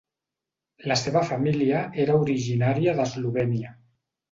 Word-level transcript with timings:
La 0.91 0.97
seva 1.01 1.21
família 1.33 1.83
era 2.05 2.17
originària 2.23 2.99
d'Eslovènia. 3.03 3.79